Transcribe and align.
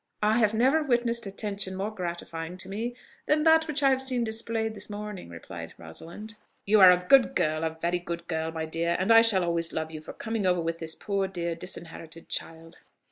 "I 0.23 0.39
have 0.39 0.55
never 0.55 0.81
witnessed 0.81 1.27
attention 1.27 1.75
more 1.75 1.93
gratifying 1.93 2.57
to 2.57 2.67
me 2.67 2.95
than 3.27 3.43
that 3.43 3.67
which 3.67 3.83
I 3.83 3.91
have 3.91 4.01
seen 4.01 4.23
displayed 4.23 4.73
this 4.73 4.89
morning," 4.89 5.29
replied 5.29 5.75
Rosalind. 5.77 6.37
"You 6.65 6.79
are 6.79 6.89
a 6.89 7.05
good 7.07 7.35
girl, 7.35 7.63
a 7.63 7.77
very 7.79 7.99
good 7.99 8.27
girl, 8.27 8.51
my 8.51 8.65
dear, 8.65 8.95
and 8.99 9.11
I 9.11 9.21
shall 9.21 9.43
always 9.43 9.71
love 9.73 9.91
you 9.91 10.01
for 10.01 10.13
coming 10.13 10.47
over 10.47 10.59
with 10.59 10.79
this 10.79 10.95
poor 10.95 11.27
dear 11.27 11.53
disinherited 11.53 12.29
child." 12.29 12.79